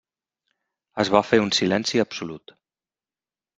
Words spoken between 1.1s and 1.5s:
va fer